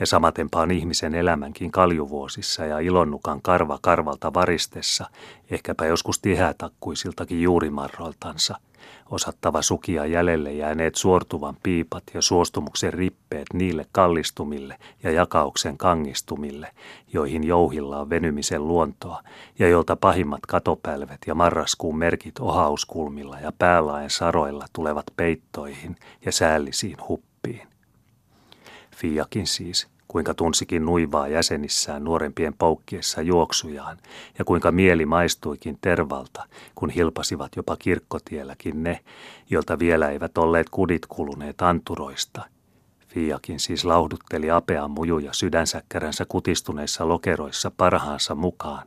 Ja 0.00 0.06
samatenpa 0.06 0.60
on 0.60 0.70
ihmisen 0.70 1.14
elämänkin 1.14 1.70
kaljuvuosissa 1.70 2.64
ja 2.64 2.78
ilonnukan 2.78 3.42
karva 3.42 3.78
karvalta 3.82 4.34
varistessa, 4.34 5.06
ehkäpä 5.50 5.86
joskus 5.86 6.18
tihätakkuisiltakin 6.18 7.42
juurimarroiltansa– 7.42 8.58
osattava 9.10 9.62
sukia 9.62 10.06
jäljelle 10.06 10.52
jääneet 10.52 10.94
suortuvan 10.94 11.56
piipat 11.62 12.04
ja 12.14 12.22
suostumuksen 12.22 12.92
rippeet 12.92 13.46
niille 13.52 13.86
kallistumille 13.92 14.78
ja 15.02 15.10
jakauksen 15.10 15.78
kangistumille, 15.78 16.70
joihin 17.12 17.44
jouhilla 17.44 18.00
on 18.00 18.10
venymisen 18.10 18.68
luontoa 18.68 19.22
ja 19.58 19.68
joilta 19.68 19.96
pahimmat 19.96 20.46
katopälvet 20.46 21.18
ja 21.26 21.34
marraskuun 21.34 21.98
merkit 21.98 22.38
ohauskulmilla 22.38 23.40
ja 23.40 23.52
päälaen 23.58 24.10
saroilla 24.10 24.66
tulevat 24.72 25.06
peittoihin 25.16 25.96
ja 26.24 26.32
säällisiin 26.32 26.96
huppiin. 27.08 27.68
Fiakin 29.00 29.46
siis– 29.46 29.86
kuinka 30.08 30.34
tunsikin 30.34 30.84
nuivaa 30.84 31.28
jäsenissään 31.28 32.04
nuorempien 32.04 32.54
poukkiessa 32.54 33.22
juoksujaan, 33.22 33.96
ja 34.38 34.44
kuinka 34.44 34.72
mieli 34.72 35.06
maistuikin 35.06 35.78
tervalta, 35.80 36.44
kun 36.74 36.90
hilpasivat 36.90 37.56
jopa 37.56 37.76
kirkkotielläkin 37.76 38.82
ne, 38.82 39.00
joilta 39.50 39.78
vielä 39.78 40.08
eivät 40.08 40.38
olleet 40.38 40.70
kudit 40.70 41.06
kuluneet 41.06 41.62
anturoista. 41.62 42.42
Fiakin 43.08 43.60
siis 43.60 43.84
lauhdutteli 43.84 44.50
apean 44.50 44.90
mujuja 44.90 45.32
sydänsäkkäränsä 45.32 46.24
kutistuneissa 46.28 47.08
lokeroissa 47.08 47.70
parhaansa 47.76 48.34
mukaan, 48.34 48.86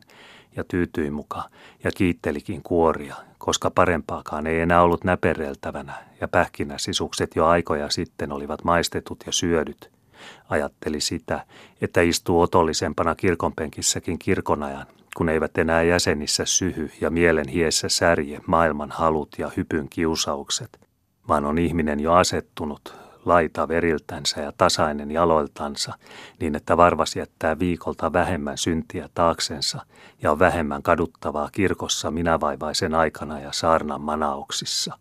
ja 0.56 0.64
tyytyi 0.64 1.10
mukaan, 1.10 1.50
ja 1.84 1.90
kiittelikin 1.94 2.62
kuoria, 2.62 3.16
koska 3.38 3.70
parempaakaan 3.70 4.46
ei 4.46 4.60
enää 4.60 4.82
ollut 4.82 5.04
näpereltävänä, 5.04 5.94
ja 6.20 6.28
pähkinäsisukset 6.28 7.36
jo 7.36 7.46
aikoja 7.46 7.90
sitten 7.90 8.32
olivat 8.32 8.64
maistetut 8.64 9.18
ja 9.26 9.32
syödyt– 9.32 9.90
ajatteli 10.48 11.00
sitä, 11.00 11.46
että 11.80 12.00
istuu 12.00 12.40
otollisempana 12.40 13.14
kirkonpenkissäkin 13.14 14.18
kirkonajan, 14.18 14.86
kun 15.16 15.28
eivät 15.28 15.58
enää 15.58 15.82
jäsenissä 15.82 16.44
syhy 16.44 16.90
ja 17.00 17.10
mielen 17.10 17.48
hiessä 17.48 17.88
särje 17.88 18.40
maailman 18.46 18.90
halut 18.90 19.36
ja 19.38 19.50
hypyn 19.56 19.88
kiusaukset, 19.88 20.80
vaan 21.28 21.44
on 21.44 21.58
ihminen 21.58 22.00
jo 22.00 22.12
asettunut, 22.12 22.94
laita 23.24 23.68
veriltänsä 23.68 24.40
ja 24.40 24.52
tasainen 24.56 25.10
jaloiltansa, 25.10 25.94
niin 26.40 26.54
että 26.54 26.76
varvas 26.76 27.16
jättää 27.16 27.58
viikolta 27.58 28.12
vähemmän 28.12 28.58
syntiä 28.58 29.08
taaksensa 29.14 29.86
ja 30.22 30.32
on 30.32 30.38
vähemmän 30.38 30.82
kaduttavaa 30.82 31.48
kirkossa 31.52 32.10
minävaivaisen 32.10 32.94
aikana 32.94 33.40
ja 33.40 33.52
saarnan 33.52 34.00
manauksissa. 34.00 34.98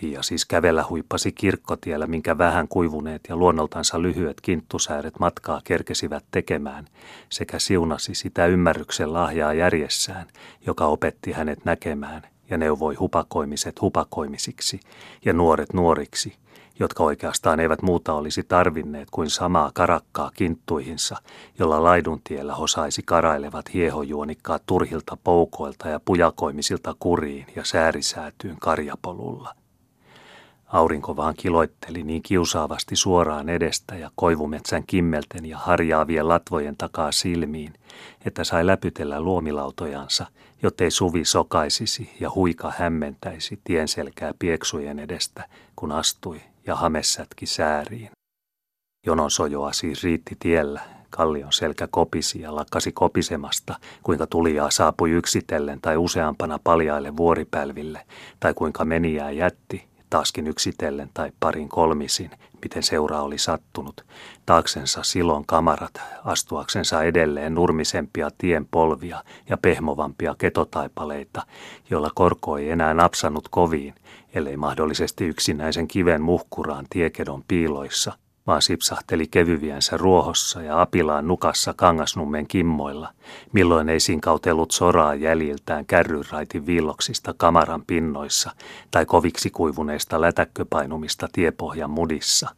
Fia 0.00 0.22
siis 0.22 0.44
kävellä 0.44 0.84
huippasi 0.90 1.32
kirkkotiellä, 1.32 2.06
minkä 2.06 2.38
vähän 2.38 2.68
kuivuneet 2.68 3.20
ja 3.28 3.36
luonnoltansa 3.36 4.02
lyhyet 4.02 4.40
kinttusääret 4.40 5.18
matkaa 5.18 5.60
kerkesivät 5.64 6.24
tekemään, 6.30 6.86
sekä 7.28 7.58
siunasi 7.58 8.14
sitä 8.14 8.46
ymmärryksen 8.46 9.12
lahjaa 9.12 9.52
järjessään, 9.52 10.26
joka 10.66 10.86
opetti 10.86 11.32
hänet 11.32 11.64
näkemään 11.64 12.22
ja 12.50 12.58
neuvoi 12.58 12.94
hupakoimiset 12.94 13.80
hupakoimisiksi 13.80 14.80
ja 15.24 15.32
nuoret 15.32 15.72
nuoriksi, 15.72 16.36
jotka 16.80 17.04
oikeastaan 17.04 17.60
eivät 17.60 17.82
muuta 17.82 18.12
olisi 18.12 18.42
tarvinneet 18.42 19.08
kuin 19.10 19.30
samaa 19.30 19.70
karakkaa 19.74 20.30
kinttuihinsa, 20.34 21.16
jolla 21.58 21.82
laiduntiellä 21.82 22.54
hosaisi 22.54 23.02
karailevat 23.02 23.74
hiehojuonikkaat 23.74 24.62
turhilta 24.66 25.16
poukoilta 25.24 25.88
ja 25.88 26.00
pujakoimisilta 26.04 26.94
kuriin 26.98 27.46
ja 27.56 27.64
säärisäätyyn 27.64 28.56
karjapolulla. 28.60 29.54
Aurinko 30.68 31.16
vaan 31.16 31.34
kiloitteli 31.36 32.02
niin 32.02 32.22
kiusaavasti 32.22 32.96
suoraan 32.96 33.48
edestä 33.48 33.96
ja 33.96 34.10
koivumetsän 34.14 34.84
kimmelten 34.86 35.46
ja 35.46 35.58
harjaavien 35.58 36.28
latvojen 36.28 36.76
takaa 36.76 37.12
silmiin, 37.12 37.74
että 38.24 38.44
sai 38.44 38.66
läpytellä 38.66 39.20
luomilautojansa, 39.20 40.26
jottei 40.62 40.90
suvi 40.90 41.24
sokaisisi 41.24 42.10
ja 42.20 42.30
huika 42.34 42.72
hämmentäisi 42.78 43.60
tienselkää 43.64 44.32
pieksujen 44.38 44.98
edestä, 44.98 45.48
kun 45.76 45.92
astui 45.92 46.40
ja 46.66 46.76
hamessätki 46.76 47.46
sääriin. 47.46 48.10
Jonon 49.06 49.30
sojoa 49.30 49.72
siis 49.72 50.04
riitti 50.04 50.36
tiellä, 50.38 50.80
kallion 51.10 51.52
selkä 51.52 51.88
kopisi 51.90 52.40
ja 52.40 52.54
lakkasi 52.54 52.92
kopisemasta, 52.92 53.74
kuinka 54.02 54.26
tulijaa 54.26 54.70
saapui 54.70 55.10
yksitellen 55.10 55.80
tai 55.80 55.96
useampana 55.96 56.58
paljaille 56.64 57.16
vuoripälville, 57.16 58.00
tai 58.40 58.54
kuinka 58.54 58.84
meniää 58.84 59.30
jätti 59.30 59.88
taaskin 60.10 60.46
yksitellen 60.46 61.10
tai 61.14 61.32
parin 61.40 61.68
kolmisin, 61.68 62.30
miten 62.62 62.82
seura 62.82 63.22
oli 63.22 63.38
sattunut, 63.38 64.04
taaksensa 64.46 65.02
silon 65.02 65.46
kamarat, 65.46 66.00
astuaksensa 66.24 67.02
edelleen 67.02 67.54
nurmisempia 67.54 68.30
tien 68.38 68.66
polvia 68.70 69.24
ja 69.48 69.56
pehmovampia 69.56 70.34
ketotaipaleita, 70.38 71.46
joilla 71.90 72.10
korko 72.14 72.58
ei 72.58 72.70
enää 72.70 72.94
napsannut 72.94 73.48
koviin, 73.48 73.94
ellei 74.34 74.56
mahdollisesti 74.56 75.24
yksinäisen 75.24 75.88
kiven 75.88 76.22
muhkuraan 76.22 76.86
tiekedon 76.90 77.44
piiloissa– 77.48 78.12
vaan 78.48 78.62
sipsahteli 78.62 79.26
kevyviänsä 79.26 79.96
ruohossa 79.96 80.62
ja 80.62 80.80
apilaan 80.80 81.28
nukassa 81.28 81.74
kangasnummen 81.76 82.46
kimmoilla, 82.46 83.12
milloin 83.52 83.88
ei 83.88 84.00
sinkautellut 84.00 84.70
soraa 84.70 85.14
jäljiltään 85.14 85.86
kärryraitin 85.86 86.66
viilloksista 86.66 87.34
kamaran 87.36 87.82
pinnoissa 87.86 88.50
tai 88.90 89.06
koviksi 89.06 89.50
kuivuneista 89.50 90.20
lätäkköpainumista 90.20 91.28
tiepohjan 91.32 91.90
mudissa. 91.90 92.48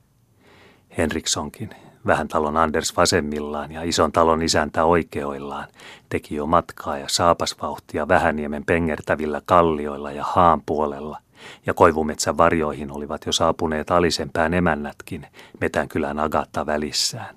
Henrikssonkin, 0.98 1.70
vähän 2.06 2.28
talon 2.28 2.56
Anders 2.56 2.96
vasemmillaan 2.96 3.72
ja 3.72 3.82
ison 3.82 4.12
talon 4.12 4.42
isäntä 4.42 4.84
oikeoillaan, 4.84 5.68
teki 6.08 6.34
jo 6.34 6.46
matkaa 6.46 6.98
ja 6.98 7.06
saapasvauhtia 7.08 8.08
Vähäniemen 8.08 8.64
pengertävillä 8.64 9.42
kallioilla 9.44 10.12
ja 10.12 10.24
haan 10.24 10.62
puolella– 10.66 11.18
ja 11.66 11.74
koivumetsän 11.74 12.36
varjoihin 12.36 12.90
olivat 12.90 13.26
jo 13.26 13.32
saapuneet 13.32 13.90
alisempään 13.90 14.54
emännätkin, 14.54 15.26
Metänkylän 15.60 16.18
Agatta 16.18 16.66
välissään. 16.66 17.36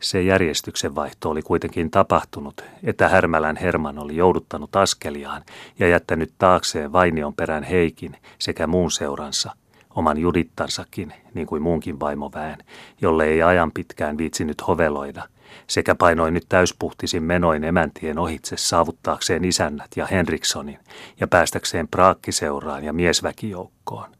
Se 0.00 0.22
järjestyksen 0.22 0.94
vaihto 0.94 1.30
oli 1.30 1.42
kuitenkin 1.42 1.90
tapahtunut, 1.90 2.64
että 2.82 3.08
Härmälän 3.08 3.56
Herman 3.56 3.98
oli 3.98 4.16
jouduttanut 4.16 4.76
askeliaan 4.76 5.42
ja 5.78 5.88
jättänyt 5.88 6.32
taakseen 6.38 6.92
Vainion 6.92 7.34
perän 7.34 7.62
Heikin 7.62 8.16
sekä 8.38 8.66
muun 8.66 8.90
seuransa, 8.90 9.52
oman 9.94 10.18
judittansakin, 10.18 11.12
niin 11.34 11.46
kuin 11.46 11.62
muunkin 11.62 12.00
vaimoväen, 12.00 12.58
jolle 13.00 13.24
ei 13.24 13.42
ajan 13.42 13.72
pitkään 13.72 14.18
viitsinyt 14.18 14.66
hoveloida, 14.66 15.22
sekä 15.66 15.94
painoi 15.94 16.30
nyt 16.30 16.46
täyspuhtisin 16.48 17.22
menoin 17.22 17.64
emäntien 17.64 18.18
ohitse 18.18 18.56
saavuttaakseen 18.56 19.44
isännät 19.44 19.90
ja 19.96 20.06
Henrikssonin 20.06 20.78
ja 21.20 21.28
päästäkseen 21.28 21.88
praakkiseuraan 21.88 22.84
ja 22.84 22.92
miesväkijoukkoon. 22.92 24.19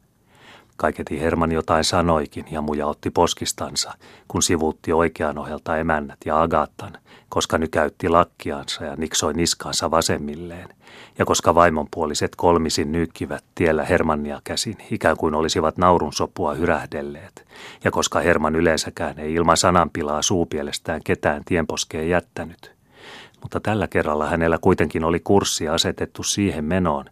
Kaiketi 0.81 1.21
Herman 1.21 1.53
jotain 1.53 1.85
sanoikin 1.85 2.45
ja 2.51 2.61
muja 2.61 2.87
otti 2.87 3.11
poskistansa, 3.11 3.93
kun 4.29 4.43
sivuutti 4.43 4.93
oikean 4.93 5.39
ohelta 5.39 5.77
emännät 5.77 6.19
ja 6.25 6.43
Agattan, 6.43 6.93
koska 7.29 7.59
nykäytti 7.59 8.09
lakkiansa 8.09 8.85
ja 8.85 8.97
niksoi 8.97 9.35
niskaansa 9.35 9.91
vasemmilleen, 9.91 10.69
ja 11.19 11.25
koska 11.25 11.55
vaimonpuoliset 11.55 12.37
kolmisin 12.37 12.93
nyykkivät 12.93 13.45
tiellä 13.55 13.85
Hermannia 13.85 14.41
käsin, 14.45 14.77
ikään 14.91 15.17
kuin 15.17 15.35
olisivat 15.35 15.77
naurun 15.77 16.13
sopua 16.13 16.55
hyrähdelleet, 16.55 17.47
ja 17.85 17.91
koska 17.91 18.21
Herman 18.21 18.57
yleensäkään 18.57 19.19
ei 19.19 19.35
ilman 19.35 19.57
sananpilaa 19.57 20.23
suupielestään 20.23 21.01
ketään 21.05 21.43
tienposkeen 21.45 22.09
jättänyt– 22.09 22.73
mutta 23.43 23.61
tällä 23.61 23.89
kerralla 23.89 24.27
hänellä 24.27 24.59
kuitenkin 24.61 25.05
oli 25.05 25.21
kurssi 25.21 25.69
asetettu 25.69 26.23
siihen 26.23 26.65
menoon, 26.65 27.05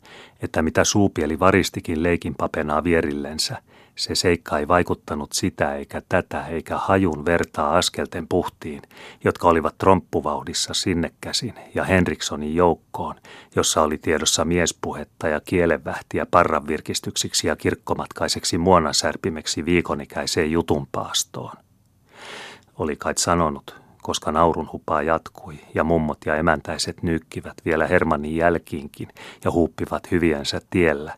että 0.43 0.62
mitä 0.62 0.85
suupieli 0.85 1.41
varistikin 1.41 2.03
leikin 2.03 2.35
papenaa 2.35 2.85
vierillensä, 2.85 3.62
se 3.99 4.14
seikka 4.14 4.59
ei 4.59 4.69
vaikuttanut 4.69 5.33
sitä 5.33 5.75
eikä 5.75 6.03
tätä 6.09 6.47
eikä 6.47 6.77
hajun 6.79 7.25
vertaa 7.25 7.79
askelten 7.79 8.29
puhtiin, 8.29 8.83
jotka 9.25 9.49
olivat 9.49 9.79
tromppuvauhdissa 9.79 10.75
sinne 10.75 11.12
käsin 11.21 11.55
ja 11.75 11.85
Henrikssonin 11.85 12.55
joukkoon, 12.55 13.14
jossa 13.57 13.83
oli 13.83 13.99
tiedossa 13.99 14.45
miespuhetta 14.45 15.29
ja 15.29 15.41
kielenvähtiä 15.45 16.27
parran 16.31 16.67
virkistyksiksi 16.67 17.49
ja 17.49 17.57
kirkkomatkaiseksi 17.57 18.59
muonasärpimeksi 18.59 19.64
viikonikäiseen 19.64 20.51
jutunpaastoon. 20.51 21.57
Oli 22.79 22.97
kai 22.97 23.14
sanonut, 23.17 23.88
koska 24.09 24.33
naurun 24.33 24.68
hupaa 24.73 25.03
jatkui 25.03 25.55
ja 25.75 25.85
mummot 25.85 26.18
ja 26.27 26.37
emäntäiset 26.37 27.03
nykkivät 27.03 27.55
vielä 27.64 27.87
Hermannin 27.87 28.37
jälkiinkin 28.37 29.09
ja 29.44 29.51
huuppivat 29.51 30.11
hyviänsä 30.11 30.61
tiellä. 30.71 31.14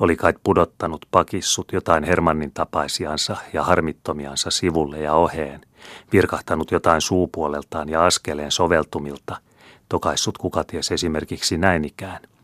Oli 0.00 0.16
kai 0.16 0.34
pudottanut 0.42 1.06
pakissut 1.10 1.72
jotain 1.72 2.04
Hermannin 2.04 2.52
tapaisiansa 2.52 3.36
ja 3.52 3.62
harmittomiansa 3.62 4.50
sivulle 4.50 5.00
ja 5.00 5.14
oheen, 5.14 5.60
virkahtanut 6.12 6.70
jotain 6.70 7.00
suupuoleltaan 7.00 7.88
ja 7.88 8.06
askeleen 8.06 8.52
soveltumilta, 8.52 9.36
tokaissut 9.88 10.38
kukaties 10.38 10.90
esimerkiksi 10.92 11.58
näin 11.58 11.84
ikään– 11.84 12.20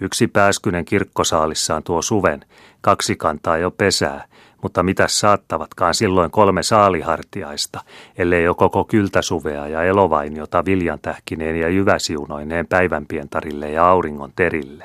Yksi 0.00 0.26
pääskynen 0.28 0.84
kirkkosaalissaan 0.84 1.82
tuo 1.82 2.02
suven, 2.02 2.44
kaksi 2.80 3.16
kantaa 3.16 3.58
jo 3.58 3.70
pesää, 3.70 4.24
mutta 4.64 4.82
mitä 4.82 5.08
saattavatkaan 5.08 5.94
silloin 5.94 6.30
kolme 6.30 6.62
saalihartiaista, 6.62 7.80
ellei 8.18 8.44
jo 8.44 8.54
koko 8.54 8.84
kyltäsuvea 8.84 9.68
ja 9.68 9.82
elovainiota 9.82 10.64
viljantähkineen 10.64 11.56
ja 11.56 11.68
jyväsiunoineen 11.68 12.66
päivänpientarille 12.66 13.70
ja 13.70 13.88
auringon 13.88 14.32
terille. 14.36 14.84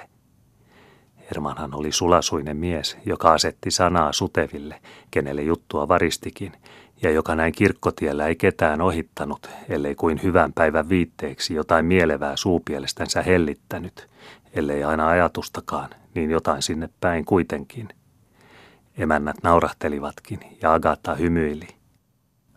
Hermanhan 1.30 1.76
oli 1.76 1.92
sulasuinen 1.92 2.58
mies, 2.58 2.98
joka 3.06 3.34
asetti 3.34 3.72
sanaa 3.72 4.14
suteville, 4.14 4.82
kenelle 5.12 5.42
juttua 5.42 5.88
varistikin, 5.88 6.52
ja 7.02 7.12
joka 7.12 7.36
näin 7.36 7.54
kirkkotiellä 7.54 8.28
ei 8.28 8.36
ketään 8.36 8.82
ohittanut, 8.82 9.50
ellei 9.70 9.96
kuin 9.96 10.24
hyvän 10.24 10.54
päivän 10.54 10.90
viitteeksi 10.90 11.54
jotain 11.54 11.86
mielevää 11.86 12.36
suupielestänsä 12.36 13.22
hellittänyt, 13.22 14.08
ellei 14.54 14.84
aina 14.84 15.08
ajatustakaan, 15.08 15.90
niin 16.16 16.32
jotain 16.32 16.62
sinne 16.62 16.90
päin 17.02 17.26
kuitenkin– 17.26 17.90
Emännät 19.00 19.36
naurahtelivatkin 19.44 20.40
ja 20.62 20.74
Agatha 20.74 21.16
hymyili. 21.16 21.68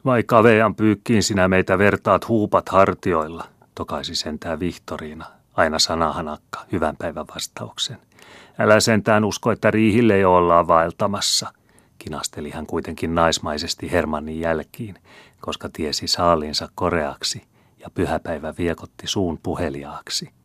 Vai 0.05 0.23
kavean 0.23 0.75
pyykkiin 0.75 1.23
sinä 1.23 1.49
meitä 1.49 1.79
vertaat 1.79 2.29
huupat 2.29 2.69
hartioilla, 2.69 3.45
tokaisi 3.75 4.15
sentään 4.15 4.61
Vihtoriina, 4.61 5.27
aina 5.55 5.79
sanahanakka, 5.79 6.65
hyvän 6.73 6.97
päivän 6.97 7.27
vastauksen. 7.35 7.99
Älä 8.59 8.81
sentään 8.81 9.25
usko, 9.25 9.53
että 9.53 9.71
riihille 9.71 10.19
jo 10.19 10.35
ollaan 10.35 10.69
vaeltamassa, 10.69 11.53
kinasteli 11.99 12.51
hän 12.51 12.67
kuitenkin 12.67 13.15
naismaisesti 13.15 13.93
Hermannin 13.93 14.41
jälkiin, 14.41 14.95
koska 15.41 15.69
tiesi 15.73 16.07
saaliinsa 16.07 16.69
koreaksi 16.75 17.43
ja 17.79 17.91
pyhäpäivä 17.95 18.55
viekotti 18.59 19.07
suun 19.07 19.39
puheliaaksi– 19.43 20.31